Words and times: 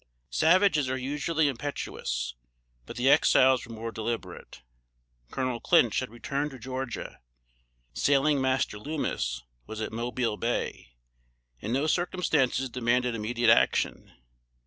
Savages 0.31 0.89
are 0.89 0.97
usually 0.97 1.47
impetuous; 1.47 2.33
but 2.87 2.95
the 2.95 3.07
Exiles 3.07 3.63
were 3.67 3.75
more 3.75 3.91
deliberate. 3.91 4.63
Colonel 5.29 5.59
Clinch 5.59 5.99
had 5.99 6.09
returned 6.09 6.49
to 6.49 6.57
Georgia; 6.57 7.19
Sailing 7.93 8.41
Master 8.41 8.79
Loomis 8.79 9.43
was 9.67 9.79
at 9.79 9.93
Mobile 9.93 10.37
Bay, 10.37 10.95
and 11.61 11.71
no 11.71 11.85
circumstances 11.85 12.67
demanded 12.67 13.13
immediate 13.13 13.51
action. 13.55 14.11